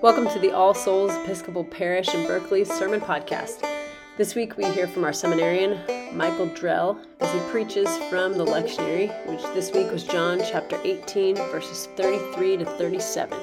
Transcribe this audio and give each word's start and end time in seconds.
Welcome 0.00 0.28
to 0.28 0.38
the 0.38 0.52
All 0.52 0.74
Souls 0.74 1.12
Episcopal 1.24 1.64
Parish 1.64 2.14
in 2.14 2.24
Berkeley 2.24 2.64
Sermon 2.64 3.00
Podcast. 3.00 3.68
This 4.16 4.36
week 4.36 4.56
we 4.56 4.64
hear 4.66 4.86
from 4.86 5.02
our 5.02 5.12
seminarian, 5.12 5.80
Michael 6.16 6.48
Drell, 6.50 7.04
as 7.18 7.32
he 7.32 7.40
preaches 7.50 7.88
from 8.08 8.38
the 8.38 8.44
lectionary, 8.44 9.08
which 9.26 9.42
this 9.54 9.72
week 9.72 9.90
was 9.90 10.04
John 10.04 10.38
chapter 10.38 10.78
18, 10.84 11.34
verses 11.34 11.88
33 11.96 12.58
to 12.58 12.64
37. 12.64 13.36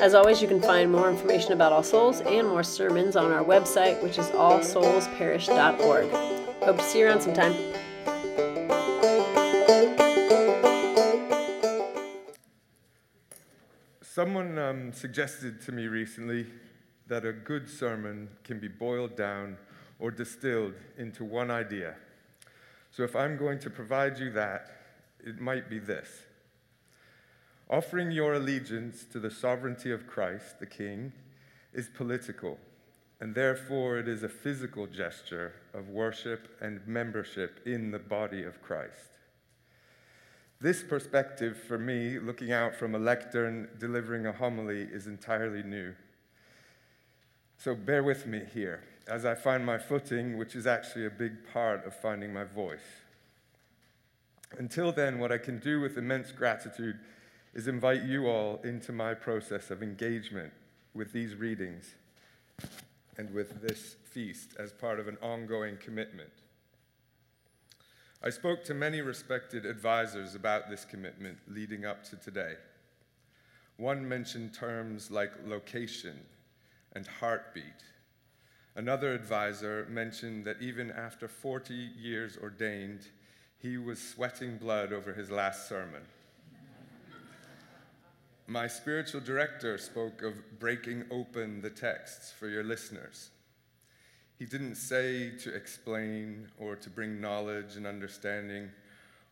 As 0.00 0.12
always, 0.12 0.42
you 0.42 0.48
can 0.48 0.60
find 0.60 0.90
more 0.90 1.08
information 1.08 1.52
about 1.52 1.72
All 1.72 1.84
Souls 1.84 2.20
and 2.22 2.48
more 2.48 2.64
sermons 2.64 3.14
on 3.14 3.30
our 3.30 3.44
website, 3.44 4.02
which 4.02 4.18
is 4.18 4.26
allsoulsparish.org. 4.30 6.10
Hope 6.64 6.78
to 6.78 6.82
see 6.82 6.98
you 6.98 7.06
around 7.06 7.20
sometime. 7.20 7.69
Someone 14.12 14.58
um, 14.58 14.92
suggested 14.92 15.60
to 15.60 15.70
me 15.70 15.86
recently 15.86 16.44
that 17.06 17.24
a 17.24 17.32
good 17.32 17.70
sermon 17.70 18.28
can 18.42 18.58
be 18.58 18.66
boiled 18.66 19.14
down 19.14 19.56
or 20.00 20.10
distilled 20.10 20.74
into 20.98 21.22
one 21.24 21.48
idea. 21.48 21.94
So 22.90 23.04
if 23.04 23.14
I'm 23.14 23.36
going 23.36 23.60
to 23.60 23.70
provide 23.70 24.18
you 24.18 24.32
that, 24.32 24.66
it 25.24 25.40
might 25.40 25.70
be 25.70 25.78
this 25.78 26.08
Offering 27.70 28.10
your 28.10 28.34
allegiance 28.34 29.04
to 29.12 29.20
the 29.20 29.30
sovereignty 29.30 29.92
of 29.92 30.08
Christ, 30.08 30.58
the 30.58 30.66
King, 30.66 31.12
is 31.72 31.88
political, 31.88 32.58
and 33.20 33.32
therefore 33.32 33.98
it 33.98 34.08
is 34.08 34.24
a 34.24 34.28
physical 34.28 34.88
gesture 34.88 35.52
of 35.72 35.88
worship 35.88 36.48
and 36.60 36.84
membership 36.84 37.60
in 37.64 37.92
the 37.92 38.00
body 38.00 38.42
of 38.42 38.60
Christ. 38.60 39.19
This 40.62 40.82
perspective 40.82 41.56
for 41.56 41.78
me, 41.78 42.18
looking 42.18 42.52
out 42.52 42.74
from 42.74 42.94
a 42.94 42.98
lectern 42.98 43.68
delivering 43.78 44.26
a 44.26 44.32
homily, 44.32 44.82
is 44.82 45.06
entirely 45.06 45.62
new. 45.62 45.94
So 47.56 47.74
bear 47.74 48.02
with 48.02 48.26
me 48.26 48.42
here 48.52 48.84
as 49.08 49.24
I 49.24 49.34
find 49.34 49.64
my 49.64 49.78
footing, 49.78 50.36
which 50.36 50.54
is 50.54 50.66
actually 50.66 51.06
a 51.06 51.10
big 51.10 51.50
part 51.50 51.86
of 51.86 51.94
finding 51.94 52.32
my 52.32 52.44
voice. 52.44 53.02
Until 54.58 54.92
then, 54.92 55.18
what 55.18 55.32
I 55.32 55.38
can 55.38 55.60
do 55.60 55.80
with 55.80 55.96
immense 55.96 56.30
gratitude 56.30 56.98
is 57.54 57.66
invite 57.66 58.02
you 58.02 58.28
all 58.28 58.60
into 58.62 58.92
my 58.92 59.14
process 59.14 59.70
of 59.70 59.82
engagement 59.82 60.52
with 60.92 61.12
these 61.12 61.34
readings 61.34 61.94
and 63.16 63.32
with 63.32 63.62
this 63.62 63.96
feast 64.04 64.50
as 64.58 64.72
part 64.72 65.00
of 65.00 65.08
an 65.08 65.16
ongoing 65.22 65.78
commitment. 65.78 66.30
I 68.22 68.28
spoke 68.28 68.64
to 68.64 68.74
many 68.74 69.00
respected 69.00 69.64
advisors 69.64 70.34
about 70.34 70.68
this 70.68 70.84
commitment 70.84 71.38
leading 71.48 71.86
up 71.86 72.04
to 72.10 72.16
today. 72.16 72.56
One 73.78 74.06
mentioned 74.06 74.52
terms 74.52 75.10
like 75.10 75.32
location 75.46 76.20
and 76.92 77.06
heartbeat. 77.06 77.64
Another 78.76 79.14
advisor 79.14 79.86
mentioned 79.88 80.44
that 80.44 80.60
even 80.60 80.90
after 80.90 81.28
40 81.28 81.72
years 81.72 82.36
ordained, 82.36 83.06
he 83.56 83.78
was 83.78 83.98
sweating 83.98 84.58
blood 84.58 84.92
over 84.92 85.14
his 85.14 85.30
last 85.30 85.66
sermon. 85.66 86.02
My 88.46 88.66
spiritual 88.66 89.22
director 89.22 89.78
spoke 89.78 90.20
of 90.20 90.58
breaking 90.58 91.04
open 91.10 91.62
the 91.62 91.70
texts 91.70 92.34
for 92.38 92.48
your 92.48 92.64
listeners. 92.64 93.30
He 94.40 94.46
didn't 94.46 94.76
say 94.76 95.28
to 95.40 95.54
explain 95.54 96.48
or 96.58 96.74
to 96.74 96.88
bring 96.88 97.20
knowledge 97.20 97.76
and 97.76 97.86
understanding 97.86 98.70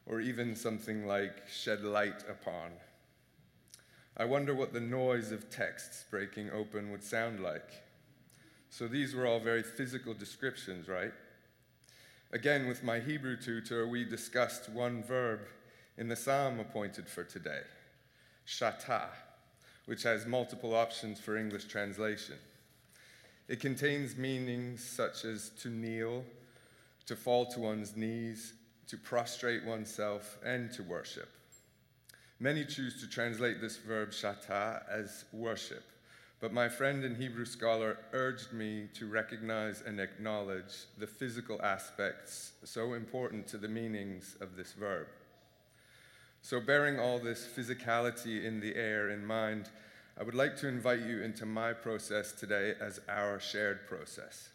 or 0.04 0.20
even 0.20 0.54
something 0.54 1.06
like 1.06 1.48
shed 1.48 1.82
light 1.82 2.24
upon. 2.28 2.72
I 4.18 4.26
wonder 4.26 4.54
what 4.54 4.74
the 4.74 4.80
noise 4.80 5.32
of 5.32 5.48
texts 5.48 6.04
breaking 6.10 6.50
open 6.50 6.92
would 6.92 7.02
sound 7.02 7.40
like. 7.40 7.70
So 8.68 8.86
these 8.86 9.14
were 9.14 9.26
all 9.26 9.40
very 9.40 9.62
physical 9.62 10.12
descriptions, 10.12 10.88
right? 10.88 11.14
Again, 12.30 12.68
with 12.68 12.84
my 12.84 13.00
Hebrew 13.00 13.38
tutor, 13.38 13.88
we 13.88 14.04
discussed 14.04 14.68
one 14.68 15.02
verb 15.02 15.40
in 15.96 16.08
the 16.08 16.16
psalm 16.16 16.60
appointed 16.60 17.08
for 17.08 17.24
today, 17.24 17.62
shata, 18.46 19.06
which 19.86 20.02
has 20.02 20.26
multiple 20.26 20.74
options 20.74 21.18
for 21.18 21.38
English 21.38 21.64
translation. 21.64 22.36
It 23.48 23.60
contains 23.60 24.16
meanings 24.16 24.84
such 24.84 25.24
as 25.24 25.48
to 25.62 25.70
kneel, 25.70 26.22
to 27.06 27.16
fall 27.16 27.46
to 27.46 27.60
one's 27.60 27.96
knees, 27.96 28.52
to 28.88 28.98
prostrate 28.98 29.64
oneself, 29.64 30.36
and 30.44 30.70
to 30.72 30.82
worship. 30.82 31.30
Many 32.40 32.66
choose 32.66 33.00
to 33.00 33.08
translate 33.08 33.60
this 33.60 33.78
verb 33.78 34.10
shata 34.10 34.82
as 34.90 35.24
worship, 35.32 35.82
but 36.40 36.52
my 36.52 36.68
friend 36.68 37.04
and 37.04 37.16
Hebrew 37.16 37.46
scholar 37.46 37.98
urged 38.12 38.52
me 38.52 38.88
to 38.94 39.06
recognize 39.06 39.82
and 39.84 39.98
acknowledge 39.98 40.84
the 40.98 41.06
physical 41.06 41.60
aspects 41.62 42.52
so 42.64 42.92
important 42.92 43.48
to 43.48 43.56
the 43.56 43.66
meanings 43.66 44.36
of 44.40 44.56
this 44.56 44.72
verb. 44.72 45.06
So, 46.42 46.60
bearing 46.60 47.00
all 47.00 47.18
this 47.18 47.46
physicality 47.46 48.44
in 48.44 48.60
the 48.60 48.76
air 48.76 49.10
in 49.10 49.26
mind, 49.26 49.70
I 50.20 50.24
would 50.24 50.34
like 50.34 50.56
to 50.56 50.66
invite 50.66 51.02
you 51.02 51.22
into 51.22 51.46
my 51.46 51.72
process 51.72 52.32
today 52.32 52.74
as 52.80 52.98
our 53.08 53.38
shared 53.38 53.86
process. 53.86 54.48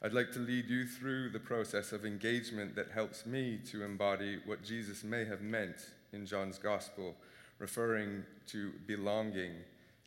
I'd 0.00 0.14
like 0.14 0.32
to 0.32 0.38
lead 0.38 0.70
you 0.70 0.86
through 0.86 1.28
the 1.28 1.38
process 1.38 1.92
of 1.92 2.06
engagement 2.06 2.74
that 2.76 2.90
helps 2.90 3.26
me 3.26 3.60
to 3.70 3.84
embody 3.84 4.38
what 4.46 4.64
Jesus 4.64 5.04
may 5.04 5.26
have 5.26 5.42
meant 5.42 5.76
in 6.14 6.24
John's 6.24 6.56
Gospel, 6.56 7.14
referring 7.58 8.24
to 8.46 8.72
belonging 8.86 9.52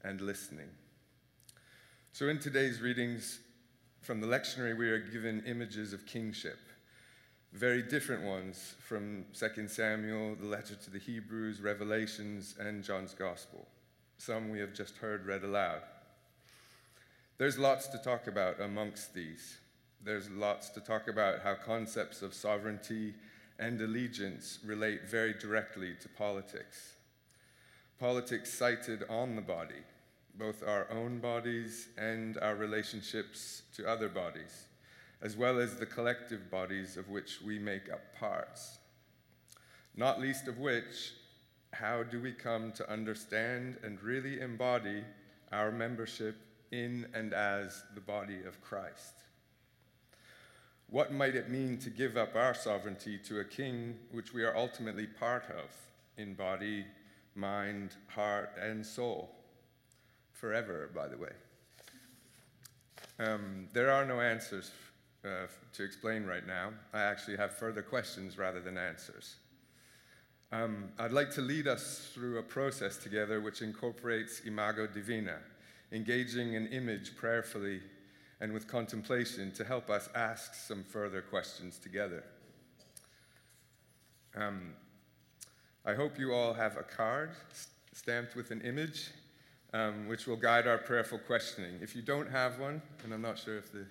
and 0.04 0.20
listening. 0.20 0.70
So, 2.12 2.28
in 2.30 2.40
today's 2.40 2.81
readings 2.81 3.42
from 4.02 4.20
the 4.20 4.28
lectionary, 4.28 4.75
we 4.75 4.90
are 4.90 4.98
given 4.98 5.44
images 5.46 5.94
of 5.94 6.08
kingship, 6.08 6.58
very 7.54 7.84
different 7.84 8.24
ones 8.24 8.74
from 8.80 9.25
2 9.38 9.68
Samuel, 9.68 10.36
the 10.42 10.48
letter 10.48 10.74
to 10.74 10.90
the 10.90 10.98
Hebrews, 10.98 11.62
Revelations, 11.62 12.56
and 12.59 12.84
John's 12.84 13.14
Gospel. 13.14 13.68
Some 14.18 14.50
we 14.50 14.59
have 14.59 14.74
just 14.74 14.98
heard 14.98 15.26
read 15.26 15.44
aloud. 15.44 15.81
There's 17.38 17.58
lots 17.58 17.88
to 17.88 17.98
talk 17.98 18.28
about 18.28 18.62
amongst 18.62 19.14
these. 19.14 19.58
There's 20.03 20.30
lots 20.30 20.70
to 20.70 20.80
talk 20.80 21.08
about 21.08 21.42
how 21.42 21.56
concepts 21.56 22.22
of 22.22 22.34
sovereignty 22.34 23.14
and 23.59 23.80
allegiance 23.81 24.59
relate 24.66 25.09
very 25.09 25.34
directly 25.34 25.96
to 26.02 26.09
politics. 26.09 26.94
Politics 28.00 28.54
sited 28.54 29.04
on 29.09 29.36
the 29.36 29.42
body, 29.42 29.84
both 30.38 30.64
our 30.64 30.88
own 30.92 31.20
bodies 31.20 31.88
and 31.98 32.38
our 32.38 32.56
relationships 32.56 33.64
to 33.75 33.90
other 33.90 34.09
bodies, 34.09 34.66
as 35.22 35.36
well 35.36 35.59
as 35.59 35.75
the 35.75 35.86
collective 35.86 36.52
bodies 36.52 36.98
of 36.98 37.09
which 37.09 37.42
we 37.42 37.58
make 37.58 37.92
up 37.92 38.16
parts. 38.18 38.78
Not 39.96 40.20
least 40.20 40.48
of 40.48 40.59
which 40.59 41.14
how 41.80 42.03
do 42.03 42.22
we 42.22 42.31
come 42.31 42.72
to 42.72 42.90
understand 42.90 43.78
and 43.84 44.02
really 44.02 44.40
embody 44.40 45.03
our 45.52 45.72
membership 45.72 46.38
in 46.72 47.06
and 47.13 47.34
as 47.34 47.84
the 47.94 48.02
body 48.02 48.44
of 48.47 48.62
Christ? 48.62 49.13
What 50.90 51.12
might 51.12 51.36
it 51.36 51.50
mean 51.50 51.78
to 51.80 51.90
give 51.90 52.16
up 52.16 52.36
our 52.36 52.53
sovereignty 52.53 53.18
to 53.25 53.40
a 53.40 53.44
king 53.44 53.96
which 54.12 54.34
we 54.34 54.44
are 54.44 54.56
ultimately 54.56 55.08
part 55.08 55.46
of 55.50 55.69
in 56.18 56.34
body, 56.34 56.86
mind, 57.36 57.96
heart, 58.07 58.52
and 58.62 58.86
soul? 58.86 59.30
Forever, 60.31 60.90
by 60.96 61.07
the 61.07 61.18
way. 61.18 61.31
Um, 63.19 63.68
there 63.74 63.92
are 63.92 64.06
no 64.06 64.22
answers 64.22 64.72
uh, 65.25 65.47
to 65.74 65.84
explain 65.84 66.25
right 66.25 66.46
now. 66.46 66.72
I 66.94 67.02
actually 67.02 67.38
have 67.38 67.57
further 67.57 67.81
questions 67.81 68.38
rather 68.38 68.62
than 68.62 68.78
answers. 68.78 69.36
Um, 70.51 70.89
I'd 71.00 71.11
like 71.11 71.31
to 71.31 71.41
lead 71.41 71.67
us 71.67 72.11
through 72.13 72.38
a 72.38 72.44
process 72.44 72.97
together 72.97 73.41
which 73.41 73.61
incorporates 73.61 74.41
Imago 74.45 74.88
Divina, 74.88 75.38
engaging 75.91 76.56
an 76.56 76.68
image 76.68 77.15
prayerfully 77.15 77.81
and 78.39 78.53
with 78.53 78.68
contemplation 78.68 79.51
to 79.53 79.63
help 79.63 79.89
us 79.89 80.09
ask 80.13 80.53
some 80.53 80.83
further 80.83 81.21
questions 81.21 81.77
together. 81.77 82.24
Um, 84.36 84.74
I 85.86 85.94
hope 85.94 86.19
you 86.19 86.33
all 86.33 86.53
have 86.53 86.77
a 86.77 86.83
card 86.83 87.31
stamped 87.94 88.36
with 88.36 88.51
an 88.51 88.62
image 88.62 89.12
um, 89.74 90.07
which 90.07 90.27
will 90.27 90.36
guide 90.36 90.68
our 90.68 90.77
prayerful 90.77 91.19
questioning. 91.19 91.80
If 91.81 91.95
you 91.95 92.01
don't 92.01 92.30
have 92.30 92.59
one, 92.59 92.81
and 93.03 93.13
I'm 93.13 93.21
not 93.21 93.38
sure 93.38 93.57
if 93.57 93.71
the 93.71 93.86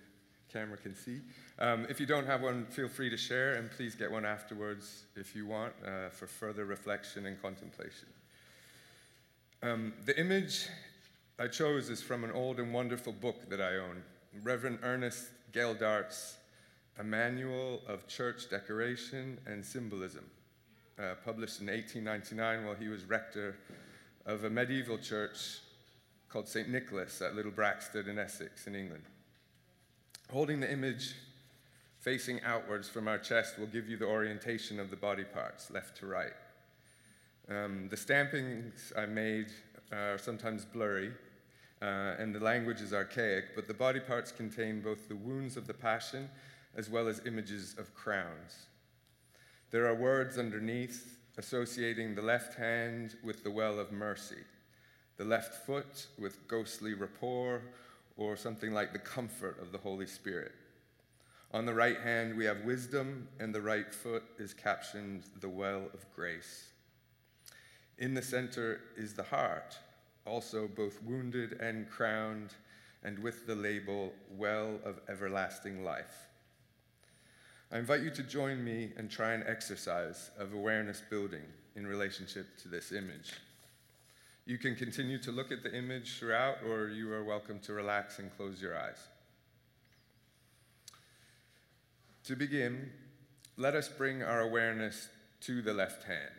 camera 0.54 0.78
can 0.78 0.94
see, 0.94 1.20
um, 1.58 1.84
if 1.90 1.98
you 1.98 2.06
don't 2.06 2.26
have 2.26 2.40
one, 2.40 2.64
feel 2.66 2.88
free 2.88 3.10
to 3.10 3.16
share, 3.16 3.54
and 3.54 3.70
please 3.72 3.94
get 3.96 4.10
one 4.10 4.24
afterwards 4.24 5.04
if 5.16 5.34
you 5.34 5.46
want 5.46 5.72
uh, 5.84 6.08
for 6.10 6.28
further 6.28 6.64
reflection 6.64 7.26
and 7.26 7.42
contemplation. 7.42 8.08
Um, 9.62 9.92
the 10.06 10.18
image 10.18 10.68
I 11.38 11.48
chose 11.48 11.90
is 11.90 12.00
from 12.00 12.22
an 12.22 12.30
old 12.30 12.60
and 12.60 12.72
wonderful 12.72 13.12
book 13.12 13.50
that 13.50 13.60
I 13.60 13.76
own, 13.76 14.02
Reverend 14.44 14.78
Ernest 14.82 15.26
Geldart's 15.52 16.36
A 16.98 17.04
Manual 17.04 17.82
of 17.88 18.06
Church 18.06 18.48
Decoration 18.48 19.38
and 19.46 19.64
Symbolism, 19.64 20.24
uh, 20.98 21.14
published 21.24 21.60
in 21.60 21.66
1899 21.66 22.64
while 22.64 22.76
he 22.76 22.86
was 22.86 23.04
rector 23.04 23.56
of 24.24 24.44
a 24.44 24.50
medieval 24.50 24.98
church 24.98 25.58
called 26.28 26.48
St. 26.48 26.68
Nicholas 26.68 27.20
at 27.20 27.34
Little 27.34 27.52
Braxted 27.52 28.06
in 28.06 28.18
Essex 28.18 28.68
in 28.68 28.76
England. 28.76 29.04
Holding 30.32 30.60
the 30.60 30.70
image 30.70 31.14
facing 32.00 32.42
outwards 32.42 32.88
from 32.88 33.08
our 33.08 33.18
chest 33.18 33.58
will 33.58 33.66
give 33.66 33.88
you 33.88 33.96
the 33.96 34.06
orientation 34.06 34.80
of 34.80 34.90
the 34.90 34.96
body 34.96 35.24
parts, 35.24 35.70
left 35.70 35.96
to 35.98 36.06
right. 36.06 36.32
Um, 37.48 37.88
the 37.88 37.96
stampings 37.96 38.92
I 38.96 39.06
made 39.06 39.46
are 39.92 40.18
sometimes 40.18 40.64
blurry, 40.64 41.12
uh, 41.82 42.16
and 42.18 42.34
the 42.34 42.40
language 42.40 42.80
is 42.80 42.92
archaic, 42.92 43.54
but 43.54 43.68
the 43.68 43.74
body 43.74 44.00
parts 44.00 44.32
contain 44.32 44.80
both 44.80 45.08
the 45.08 45.16
wounds 45.16 45.56
of 45.56 45.66
the 45.66 45.74
Passion 45.74 46.28
as 46.74 46.90
well 46.90 47.06
as 47.06 47.20
images 47.26 47.74
of 47.78 47.94
crowns. 47.94 48.66
There 49.70 49.86
are 49.86 49.94
words 49.94 50.38
underneath 50.38 51.18
associating 51.36 52.14
the 52.14 52.22
left 52.22 52.54
hand 52.54 53.16
with 53.22 53.44
the 53.44 53.50
well 53.50 53.78
of 53.78 53.92
mercy, 53.92 54.42
the 55.16 55.24
left 55.24 55.66
foot 55.66 56.06
with 56.18 56.48
ghostly 56.48 56.94
rapport, 56.94 57.62
or 58.16 58.37
something 58.37 58.72
like 58.72 58.93
the 58.93 58.99
comfort 58.99 59.61
of 59.61 59.72
the 59.72 59.78
Holy 59.78 60.06
Spirit. 60.06 60.52
On 61.52 61.66
the 61.66 61.75
right 61.75 62.00
hand, 62.00 62.37
we 62.37 62.44
have 62.44 62.64
wisdom, 62.64 63.28
and 63.38 63.55
the 63.55 63.61
right 63.61 63.93
foot 63.93 64.25
is 64.38 64.52
captioned 64.52 65.25
the 65.40 65.49
well 65.49 65.84
of 65.94 66.05
grace. 66.14 66.69
In 67.99 68.14
the 68.14 68.22
center 68.22 68.81
is 68.96 69.14
the 69.14 69.22
heart, 69.22 69.78
also 70.26 70.66
both 70.66 71.02
wounded 71.02 71.52
and 71.61 71.88
crowned, 71.88 72.55
and 73.05 73.19
with 73.20 73.46
the 73.46 73.55
label 73.55 74.12
well 74.31 74.81
of 74.84 75.00
everlasting 75.08 75.84
life. 75.84 76.26
I 77.70 77.78
invite 77.78 78.02
you 78.02 78.10
to 78.10 78.22
join 78.22 78.64
me 78.64 78.93
and 78.96 79.10
try 79.10 79.32
an 79.32 79.44
exercise 79.46 80.31
of 80.38 80.55
awareness 80.55 81.02
building 81.08 81.44
in 81.76 81.87
relationship 81.87 82.56
to 82.62 82.69
this 82.69 82.93
image. 82.93 83.32
You 84.46 84.58
can 84.58 84.75
continue 84.75 85.19
to 85.19 85.32
look 85.32 85.50
at 85.50 85.62
the 85.62 85.75
image 85.75 86.19
throughout, 86.19 86.58
or 86.69 86.88
you 86.88 87.11
are 87.12 87.25
welcome 87.25 87.61
to 87.61 87.73
relax 87.73 88.19
and 88.19 88.35
close 88.37 88.61
your 88.61 88.79
eyes. 88.79 88.99
To 92.25 92.37
begin, 92.37 92.91
let 93.56 93.75
us 93.75 93.88
bring 93.88 94.23
our 94.23 94.43
awareness 94.43 95.08
to 95.43 95.62
the 95.62 95.73
left 95.73 96.05
hand. 96.05 96.35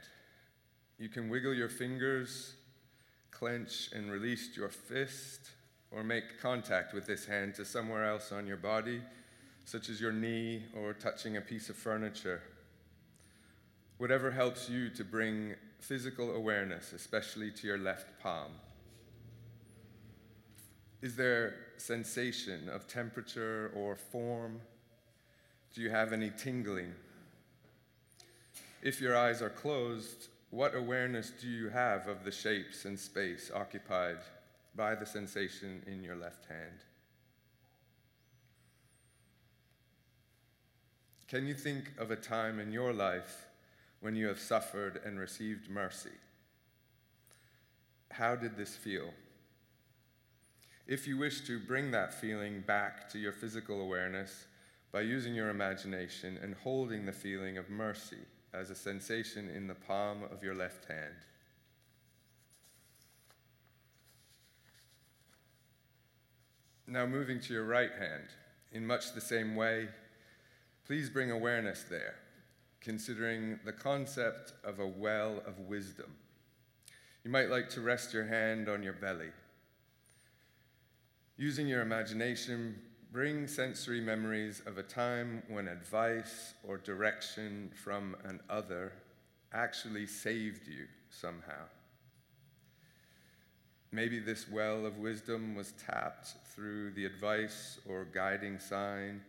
You 0.99 1.09
can 1.09 1.29
wiggle 1.29 1.53
your 1.53 1.69
fingers, 1.69 2.53
clench 3.31 3.89
and 3.93 4.11
release 4.11 4.55
your 4.55 4.69
fist, 4.69 5.49
or 5.89 6.03
make 6.03 6.39
contact 6.39 6.93
with 6.93 7.07
this 7.07 7.25
hand 7.25 7.55
to 7.55 7.65
somewhere 7.65 8.05
else 8.05 8.31
on 8.31 8.45
your 8.45 8.57
body 8.57 9.01
such 9.65 9.89
as 9.89 9.99
your 9.99 10.11
knee 10.11 10.63
or 10.75 10.93
touching 10.93 11.37
a 11.37 11.41
piece 11.41 11.69
of 11.69 11.75
furniture. 11.75 12.41
Whatever 13.97 14.29
helps 14.29 14.69
you 14.69 14.89
to 14.91 15.03
bring 15.03 15.55
physical 15.87 16.35
awareness, 16.35 16.93
especially 16.93 17.51
to 17.51 17.67
your 17.67 17.77
left 17.77 18.19
palm. 18.19 18.51
Is 21.03 21.15
there 21.15 21.53
sensation 21.77 22.67
of 22.69 22.87
temperature 22.87 23.71
or 23.75 23.95
form? 23.95 24.61
Do 25.75 25.81
you 25.81 25.91
have 25.91 26.11
any 26.11 26.31
tingling? 26.31 26.93
If 28.81 28.99
your 28.99 29.15
eyes 29.15 29.43
are 29.43 29.49
closed, 29.49 30.29
what 30.49 30.75
awareness 30.75 31.31
do 31.39 31.47
you 31.47 31.69
have 31.69 32.07
of 32.07 32.23
the 32.23 32.31
shapes 32.31 32.85
and 32.85 32.99
space 32.99 33.51
occupied 33.53 34.17
by 34.75 34.95
the 34.95 35.05
sensation 35.05 35.83
in 35.85 36.03
your 36.03 36.15
left 36.15 36.45
hand? 36.45 36.79
Can 41.27 41.45
you 41.45 41.53
think 41.53 41.91
of 41.99 42.09
a 42.09 42.15
time 42.15 42.59
in 42.59 42.71
your 42.71 42.91
life 42.93 43.45
when 44.05 44.15
you 44.15 44.27
have 44.27 44.39
suffered 44.39 45.01
and 45.03 45.19
received 45.19 45.67
mercy? 45.67 46.11
How 48.11 48.35
did 48.35 48.55
this 48.55 48.75
feel? 48.75 49.09
If 50.85 51.07
you 51.07 51.17
wish 51.17 51.41
to 51.47 51.59
bring 51.59 51.89
that 51.89 52.13
feeling 52.13 52.61
back 52.61 53.09
to 53.09 53.17
your 53.17 53.31
physical 53.31 53.81
awareness 53.81 54.45
by 54.91 55.01
using 55.01 55.33
your 55.33 55.49
imagination 55.49 56.37
and 56.43 56.53
holding 56.53 57.07
the 57.07 57.11
feeling 57.11 57.57
of 57.57 57.71
mercy 57.71 58.19
as 58.53 58.69
a 58.69 58.75
sensation 58.75 59.49
in 59.49 59.65
the 59.65 59.73
palm 59.73 60.21
of 60.31 60.43
your 60.43 60.53
left 60.53 60.85
hand. 60.85 61.15
Now, 66.85 67.07
moving 67.07 67.39
to 67.39 67.53
your 67.53 67.65
right 67.65 67.91
hand, 67.97 68.27
in 68.71 68.85
much 68.85 69.15
the 69.15 69.21
same 69.21 69.55
way, 69.55 69.87
Please 70.85 71.09
bring 71.09 71.31
awareness 71.31 71.83
there, 71.89 72.13
considering 72.85 73.59
the 73.65 73.73
concept 73.73 74.53
of 74.63 74.79
a 74.79 74.87
well 74.87 75.41
of 75.47 75.59
wisdom. 75.61 76.13
You 77.23 77.31
might 77.31 77.49
like 77.49 77.67
to 77.71 77.81
rest 77.81 78.13
your 78.13 78.25
hand 78.25 78.69
on 78.69 78.83
your 78.83 78.93
belly. 78.93 79.31
Using 81.35 81.67
your 81.67 81.81
imagination, 81.81 82.75
bring 83.11 83.47
sensory 83.47 83.99
memories 83.99 84.61
of 84.67 84.77
a 84.77 84.83
time 84.83 85.41
when 85.47 85.67
advice 85.67 86.53
or 86.63 86.77
direction 86.77 87.71
from 87.73 88.15
an 88.23 88.39
other 88.51 88.93
actually 89.51 90.05
saved 90.05 90.67
you 90.67 90.85
somehow. 91.09 91.65
Maybe 93.91 94.19
this 94.19 94.47
well 94.47 94.85
of 94.85 94.99
wisdom 94.99 95.55
was 95.55 95.71
tapped 95.71 96.35
through 96.53 96.91
the 96.91 97.05
advice 97.05 97.79
or 97.89 98.05
guiding 98.05 98.59
sign 98.59 99.21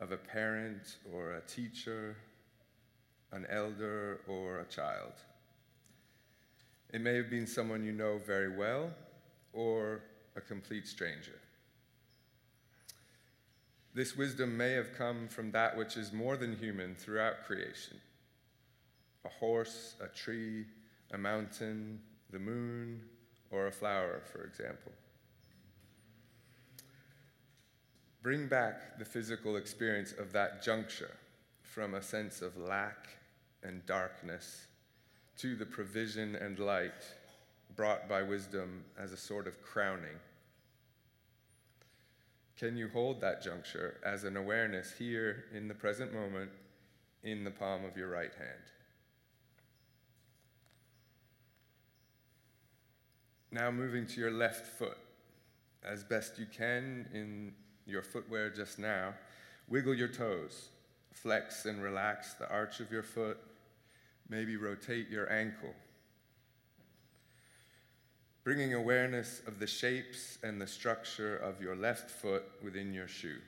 of 0.00 0.10
a 0.10 0.16
parent 0.16 0.96
or 1.12 1.34
a 1.34 1.40
teacher, 1.42 2.16
an 3.36 3.46
elder 3.50 4.20
or 4.26 4.60
a 4.60 4.64
child. 4.64 5.12
It 6.92 7.02
may 7.02 7.14
have 7.16 7.28
been 7.28 7.46
someone 7.46 7.84
you 7.84 7.92
know 7.92 8.18
very 8.18 8.56
well 8.56 8.90
or 9.52 10.00
a 10.36 10.40
complete 10.40 10.88
stranger. 10.88 11.38
This 13.94 14.16
wisdom 14.16 14.56
may 14.56 14.72
have 14.72 14.94
come 14.96 15.28
from 15.28 15.50
that 15.52 15.76
which 15.76 15.96
is 15.96 16.12
more 16.12 16.36
than 16.36 16.56
human 16.56 16.94
throughout 16.94 17.44
creation 17.44 17.98
a 19.24 19.28
horse, 19.28 19.96
a 20.00 20.06
tree, 20.06 20.64
a 21.10 21.18
mountain, 21.18 22.00
the 22.30 22.38
moon, 22.38 23.02
or 23.50 23.66
a 23.66 23.72
flower, 23.72 24.22
for 24.32 24.44
example. 24.44 24.92
Bring 28.22 28.46
back 28.46 29.00
the 29.00 29.04
physical 29.04 29.56
experience 29.56 30.12
of 30.12 30.32
that 30.32 30.62
juncture 30.62 31.16
from 31.62 31.94
a 31.94 32.02
sense 32.02 32.40
of 32.40 32.56
lack 32.56 33.08
and 33.66 33.84
darkness 33.86 34.66
to 35.38 35.56
the 35.56 35.66
provision 35.66 36.36
and 36.36 36.58
light 36.58 37.04
brought 37.74 38.08
by 38.08 38.22
wisdom 38.22 38.84
as 38.98 39.12
a 39.12 39.16
sort 39.16 39.46
of 39.46 39.62
crowning. 39.62 40.18
Can 42.58 42.76
you 42.76 42.88
hold 42.88 43.20
that 43.20 43.42
juncture 43.42 44.00
as 44.04 44.24
an 44.24 44.36
awareness 44.36 44.92
here 44.98 45.44
in 45.52 45.68
the 45.68 45.74
present 45.74 46.14
moment 46.14 46.50
in 47.22 47.44
the 47.44 47.50
palm 47.50 47.84
of 47.84 47.96
your 47.96 48.08
right 48.08 48.32
hand? 48.34 48.62
Now, 53.52 53.70
moving 53.70 54.06
to 54.06 54.20
your 54.20 54.30
left 54.30 54.66
foot 54.66 54.98
as 55.84 56.02
best 56.02 56.38
you 56.38 56.46
can 56.46 57.06
in 57.12 57.52
your 57.86 58.02
footwear 58.02 58.50
just 58.50 58.78
now, 58.78 59.14
wiggle 59.68 59.94
your 59.94 60.08
toes, 60.08 60.68
flex 61.12 61.64
and 61.66 61.82
relax 61.82 62.34
the 62.34 62.50
arch 62.50 62.80
of 62.80 62.90
your 62.90 63.02
foot, 63.02 63.38
maybe 64.28 64.56
rotate 64.56 65.08
your 65.08 65.30
ankle. 65.32 65.74
Bringing 68.44 68.74
awareness 68.74 69.42
of 69.46 69.58
the 69.58 69.66
shapes 69.66 70.38
and 70.42 70.60
the 70.60 70.66
structure 70.66 71.36
of 71.36 71.60
your 71.60 71.74
left 71.74 72.10
foot 72.10 72.44
within 72.62 72.92
your 72.92 73.08
shoe. 73.08 73.38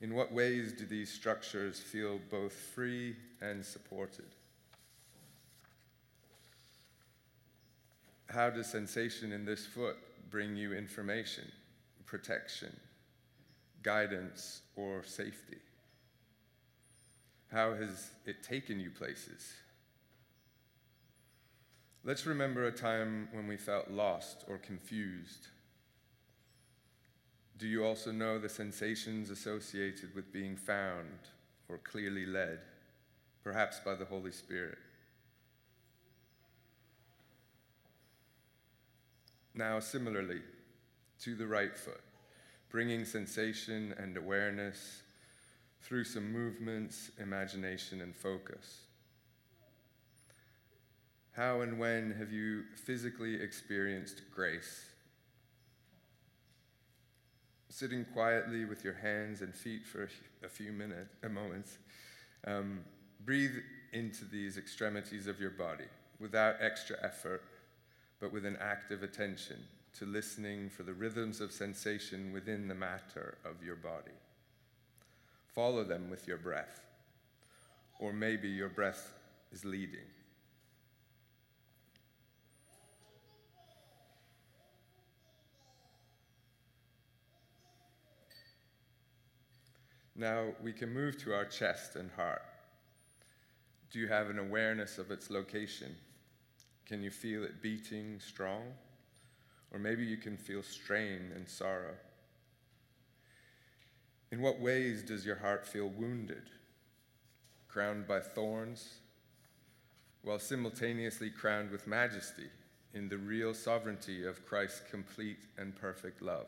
In 0.00 0.14
what 0.14 0.32
ways 0.32 0.72
do 0.72 0.86
these 0.86 1.12
structures 1.12 1.78
feel 1.78 2.20
both 2.30 2.52
free 2.52 3.16
and 3.40 3.64
supported? 3.64 4.24
How 8.28 8.50
does 8.50 8.66
sensation 8.66 9.32
in 9.32 9.44
this 9.44 9.66
foot 9.66 9.96
bring 10.30 10.56
you 10.56 10.72
information? 10.72 11.44
protection, 12.10 12.76
guidance, 13.84 14.62
or 14.74 15.04
safety? 15.04 15.58
How 17.52 17.74
has 17.74 18.10
it 18.26 18.44
taken 18.44 18.78
you 18.78 18.90
places? 18.90 19.52
Let's 22.04 22.24
remember 22.24 22.64
a 22.64 22.72
time 22.72 23.28
when 23.32 23.48
we 23.48 23.56
felt 23.56 23.90
lost 23.90 24.44
or 24.48 24.56
confused. 24.56 25.48
Do 27.58 27.66
you 27.66 27.84
also 27.84 28.12
know 28.12 28.38
the 28.38 28.48
sensations 28.48 29.30
associated 29.30 30.14
with 30.14 30.32
being 30.32 30.56
found 30.56 31.18
or 31.68 31.78
clearly 31.78 32.24
led, 32.24 32.60
perhaps 33.42 33.80
by 33.80 33.94
the 33.94 34.04
Holy 34.04 34.32
Spirit? 34.32 34.78
Now, 39.54 39.80
similarly, 39.80 40.40
to 41.22 41.34
the 41.34 41.46
right 41.46 41.76
foot, 41.76 42.00
bringing 42.70 43.04
sensation 43.04 43.92
and 43.98 44.16
awareness 44.16 45.02
through 45.82 46.04
some 46.04 46.32
movements, 46.32 47.10
imagination, 47.18 48.00
and 48.00 48.14
focus. 48.14 48.82
How 51.32 51.60
and 51.60 51.78
when 51.78 52.10
have 52.12 52.32
you 52.32 52.64
physically 52.74 53.40
experienced 53.40 54.22
grace? 54.34 54.84
Sitting 57.68 58.04
quietly 58.12 58.64
with 58.64 58.84
your 58.84 58.94
hands 58.94 59.40
and 59.40 59.54
feet 59.54 59.86
for 59.86 60.08
a 60.44 60.48
few 60.48 60.72
minutes, 60.72 61.14
a 61.22 61.28
moments, 61.28 61.78
um, 62.46 62.80
breathe 63.24 63.54
into 63.92 64.24
these 64.24 64.58
extremities 64.58 65.26
of 65.26 65.40
your 65.40 65.50
body 65.50 65.84
without 66.18 66.56
extra 66.60 66.96
effort, 67.02 67.42
but 68.20 68.32
with 68.32 68.44
an 68.44 68.56
active 68.60 69.02
attention 69.02 69.56
to 69.94 70.06
listening 70.06 70.68
for 70.68 70.82
the 70.82 70.92
rhythms 70.92 71.40
of 71.40 71.52
sensation 71.52 72.32
within 72.32 72.68
the 72.68 72.74
matter 72.74 73.38
of 73.44 73.64
your 73.64 73.76
body. 73.76 74.12
Follow 75.54 75.84
them 75.84 76.10
with 76.10 76.28
your 76.28 76.38
breath, 76.38 76.80
or 77.98 78.12
maybe 78.12 78.48
your 78.48 78.68
breath 78.68 79.12
is 79.52 79.64
leading. 79.64 80.06
Now 90.14 90.48
we 90.62 90.72
can 90.72 90.92
move 90.92 91.16
to 91.24 91.32
our 91.32 91.46
chest 91.46 91.96
and 91.96 92.10
heart. 92.10 92.42
Do 93.90 93.98
you 93.98 94.06
have 94.06 94.28
an 94.28 94.38
awareness 94.38 94.98
of 94.98 95.10
its 95.10 95.30
location? 95.30 95.96
Can 96.86 97.02
you 97.02 97.10
feel 97.10 97.42
it 97.42 97.62
beating 97.62 98.20
strong? 98.20 98.64
Or 99.72 99.78
maybe 99.78 100.04
you 100.04 100.16
can 100.16 100.36
feel 100.36 100.62
strain 100.62 101.32
and 101.34 101.48
sorrow. 101.48 101.94
In 104.32 104.40
what 104.42 104.60
ways 104.60 105.02
does 105.02 105.26
your 105.26 105.36
heart 105.36 105.66
feel 105.66 105.88
wounded, 105.88 106.50
crowned 107.68 108.06
by 108.06 108.20
thorns, 108.20 109.00
while 110.22 110.38
simultaneously 110.38 111.30
crowned 111.30 111.70
with 111.70 111.88
majesty 111.88 112.48
in 112.94 113.08
the 113.08 113.18
real 113.18 113.52
sovereignty 113.54 114.24
of 114.24 114.46
Christ's 114.46 114.82
complete 114.88 115.40
and 115.58 115.74
perfect 115.74 116.22
love? 116.22 116.46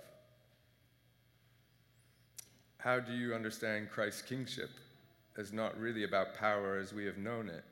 How 2.79 3.01
do 3.01 3.13
you 3.13 3.35
understand 3.35 3.91
Christ's 3.91 4.23
kingship 4.23 4.71
as 5.37 5.53
not 5.53 5.79
really 5.79 6.05
about 6.05 6.37
power 6.37 6.79
as 6.79 6.93
we 6.93 7.05
have 7.07 7.19
known 7.19 7.49
it, 7.49 7.65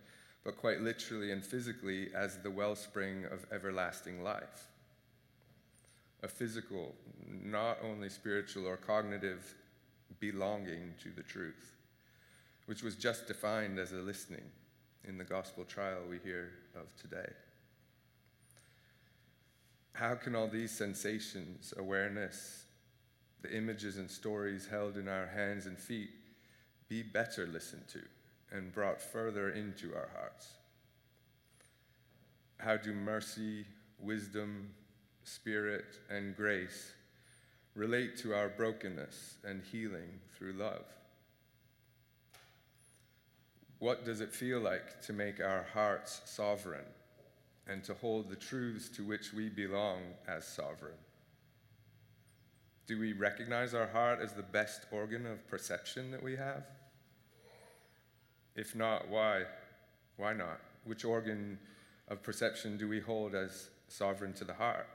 but 0.42 0.56
quite 0.56 0.80
literally 0.80 1.30
and 1.30 1.44
physically 1.44 2.08
as 2.14 2.38
the 2.38 2.50
wellspring 2.50 3.26
of 3.26 3.46
everlasting 3.52 4.24
life? 4.24 4.68
A 6.24 6.28
physical, 6.28 6.96
not 7.44 7.78
only 7.84 8.08
spiritual 8.08 8.66
or 8.66 8.76
cognitive 8.76 9.54
belonging 10.18 10.94
to 11.02 11.10
the 11.10 11.22
truth, 11.22 11.76
which 12.66 12.82
was 12.82 12.96
just 12.96 13.26
defined 13.26 13.78
as 13.78 13.92
a 13.92 13.96
listening 13.96 14.44
in 15.04 15.16
the 15.16 15.24
gospel 15.24 15.64
trial 15.64 16.00
we 16.08 16.18
hear 16.18 16.50
of 16.74 16.94
today. 16.96 17.30
How 19.92 20.14
can 20.14 20.34
all 20.34 20.48
these 20.48 20.70
sensations, 20.70 21.74
awareness, 21.76 22.64
the 23.42 23.54
images 23.54 23.96
and 23.96 24.10
stories 24.10 24.66
held 24.66 24.96
in 24.96 25.08
our 25.08 25.26
hands 25.26 25.66
and 25.66 25.78
feet 25.78 26.10
be 26.88 27.02
better 27.02 27.46
listened 27.46 27.88
to 27.88 28.00
and 28.50 28.72
brought 28.72 29.00
further 29.00 29.50
into 29.50 29.94
our 29.94 30.08
hearts? 30.14 30.48
How 32.58 32.76
do 32.76 32.92
mercy, 32.92 33.64
wisdom, 33.98 34.70
spirit, 35.24 35.98
and 36.10 36.36
grace 36.36 36.92
relate 37.74 38.16
to 38.18 38.34
our 38.34 38.48
brokenness 38.48 39.36
and 39.44 39.62
healing 39.70 40.20
through 40.36 40.52
love? 40.52 40.84
What 43.78 44.04
does 44.04 44.20
it 44.20 44.32
feel 44.32 44.60
like 44.60 45.00
to 45.02 45.12
make 45.12 45.40
our 45.40 45.64
hearts 45.72 46.20
sovereign 46.26 46.84
and 47.66 47.82
to 47.84 47.94
hold 47.94 48.28
the 48.28 48.36
truths 48.36 48.88
to 48.90 49.04
which 49.04 49.32
we 49.32 49.48
belong 49.48 50.00
as 50.28 50.46
sovereign? 50.46 50.98
Do 52.86 52.98
we 52.98 53.12
recognize 53.12 53.72
our 53.72 53.86
heart 53.86 54.18
as 54.20 54.32
the 54.32 54.42
best 54.42 54.86
organ 54.90 55.24
of 55.24 55.46
perception 55.48 56.10
that 56.10 56.22
we 56.22 56.36
have? 56.36 56.64
If 58.56 58.74
not, 58.74 59.08
why? 59.08 59.44
Why 60.16 60.34
not? 60.34 60.60
Which 60.84 61.04
organ 61.04 61.58
of 62.08 62.22
perception 62.22 62.76
do 62.76 62.88
we 62.88 63.00
hold 63.00 63.34
as 63.34 63.70
sovereign 63.88 64.32
to 64.34 64.44
the 64.44 64.54
heart? 64.54 64.88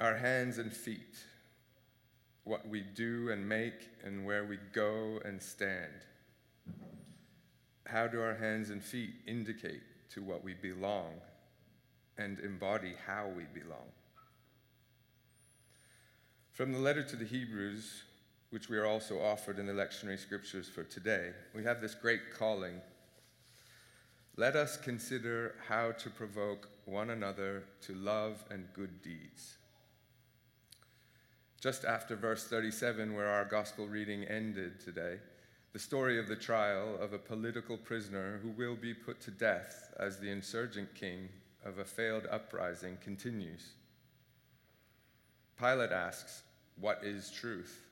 Our 0.00 0.14
hands 0.14 0.58
and 0.58 0.72
feet, 0.72 1.16
what 2.44 2.68
we 2.68 2.82
do 2.82 3.30
and 3.30 3.48
make, 3.48 3.88
and 4.04 4.24
where 4.24 4.44
we 4.44 4.58
go 4.72 5.20
and 5.24 5.42
stand. 5.42 5.90
How 7.84 8.06
do 8.06 8.20
our 8.20 8.34
hands 8.34 8.70
and 8.70 8.80
feet 8.82 9.10
indicate 9.26 9.82
to 10.10 10.22
what 10.22 10.44
we 10.44 10.54
belong 10.54 11.14
and 12.16 12.38
embody 12.38 12.92
how 13.08 13.26
we 13.36 13.44
belong? 13.60 13.88
From 16.52 16.72
the 16.72 16.78
letter 16.78 17.02
to 17.02 17.16
the 17.16 17.24
Hebrews, 17.24 18.04
which 18.50 18.68
we 18.68 18.76
are 18.76 18.86
also 18.86 19.20
offered 19.20 19.58
in 19.58 19.66
the 19.66 19.72
lectionary 19.72 20.18
scriptures 20.18 20.68
for 20.68 20.84
today, 20.84 21.30
we 21.56 21.64
have 21.64 21.80
this 21.80 21.96
great 21.96 22.32
calling. 22.38 22.80
Let 24.36 24.54
us 24.54 24.76
consider 24.76 25.56
how 25.66 25.90
to 25.92 26.08
provoke 26.08 26.68
one 26.84 27.10
another 27.10 27.64
to 27.82 27.94
love 27.94 28.44
and 28.50 28.68
good 28.74 29.02
deeds. 29.02 29.56
Just 31.60 31.84
after 31.84 32.14
verse 32.14 32.44
37, 32.44 33.14
where 33.14 33.26
our 33.26 33.44
gospel 33.44 33.88
reading 33.88 34.24
ended 34.24 34.80
today, 34.80 35.16
the 35.72 35.78
story 35.78 36.18
of 36.18 36.28
the 36.28 36.36
trial 36.36 36.96
of 37.00 37.12
a 37.12 37.18
political 37.18 37.76
prisoner 37.76 38.38
who 38.42 38.50
will 38.50 38.76
be 38.76 38.94
put 38.94 39.20
to 39.22 39.30
death 39.32 39.92
as 39.98 40.18
the 40.18 40.30
insurgent 40.30 40.94
king 40.94 41.28
of 41.64 41.78
a 41.78 41.84
failed 41.84 42.26
uprising 42.30 42.96
continues. 43.02 43.70
Pilate 45.58 45.90
asks, 45.90 46.42
what 46.80 47.00
is 47.02 47.30
truth? 47.30 47.86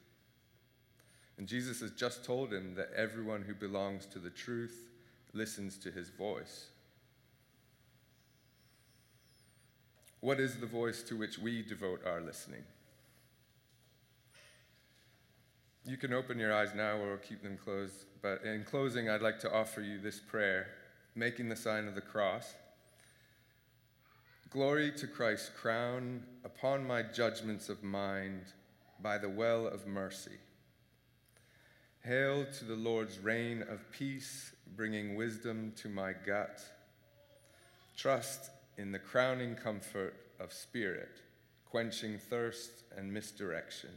And 1.37 1.49
Jesus 1.49 1.81
has 1.81 1.91
just 1.91 2.25
told 2.25 2.53
him 2.53 2.77
that 2.77 2.93
everyone 2.97 3.43
who 3.43 3.55
belongs 3.55 4.07
to 4.07 4.21
the 4.21 4.31
truth 4.31 4.89
listens 5.35 5.77
to 5.79 5.91
his 5.91 6.09
voice. 6.09 6.67
What 10.21 10.39
is 10.39 10.57
the 10.57 10.67
voice 10.67 11.03
to 11.03 11.17
which 11.17 11.39
we 11.39 11.63
devote 11.63 12.07
our 12.07 12.21
listening? 12.21 12.63
You 15.89 15.97
can 15.97 16.13
open 16.13 16.41
your 16.41 16.53
eyes 16.53 16.75
now 16.75 16.97
or 16.97 17.17
keep 17.17 17.45
them 17.45 17.57
closed, 17.63 18.07
but 18.21 18.43
in 18.43 18.65
closing, 18.65 19.09
I'd 19.09 19.23
like 19.23 19.39
to 19.41 19.53
offer 19.53 19.81
you 19.81 20.01
this 20.01 20.19
prayer, 20.19 20.67
making 21.15 21.49
the 21.49 21.55
sign 21.55 21.87
of 21.87 21.95
the 21.95 22.01
cross. 22.01 22.55
Glory 24.51 24.91
to 24.97 25.07
Christ's 25.07 25.51
crown 25.51 26.25
upon 26.45 26.85
my 26.85 27.03
judgments 27.03 27.69
of 27.69 27.85
mind 27.85 28.43
by 29.01 29.17
the 29.17 29.29
well 29.29 29.69
of 29.69 29.87
mercy. 29.87 30.39
Hail 32.03 32.45
to 32.59 32.65
the 32.65 32.75
Lord's 32.75 33.21
reign 33.21 33.63
of 33.63 33.89
peace, 33.93 34.53
bringing 34.75 35.15
wisdom 35.15 35.73
to 35.77 35.89
my 35.89 36.13
gut. 36.13 36.63
Trust 37.97 38.51
in 38.77 38.91
the 38.91 38.99
crowning 38.99 39.55
comfort 39.55 40.17
of 40.41 40.53
spirit, 40.53 41.21
quenching 41.65 42.19
thirst 42.19 42.83
and 42.97 43.13
misdirection 43.13 43.91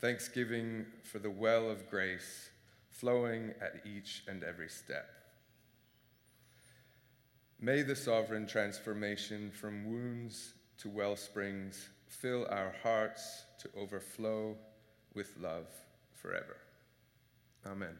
thanksgiving 0.00 0.86
for 1.02 1.18
the 1.18 1.30
well 1.30 1.70
of 1.70 1.90
grace 1.90 2.50
flowing 2.88 3.52
at 3.60 3.82
each 3.86 4.22
and 4.26 4.42
every 4.42 4.68
step. 4.68 5.08
May 7.60 7.82
the 7.82 7.96
sovereign 7.96 8.46
transformation 8.46 9.50
from 9.50 9.84
wounds 9.84 10.54
to 10.78 10.88
well 10.88 11.16
springs 11.16 11.88
fill 12.08 12.46
our 12.50 12.74
hearts 12.82 13.44
to 13.58 13.68
overflow 13.76 14.56
with 15.14 15.34
love 15.38 15.66
forever. 16.14 16.56
Amen. 17.66 17.96